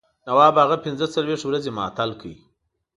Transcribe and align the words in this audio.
نواب 0.27 0.55
هغه 0.63 0.77
پنځه 0.85 1.05
څلوېښت 1.15 1.43
ورځې 1.45 1.71
معطل 1.77 2.09
کړ. 2.21 2.31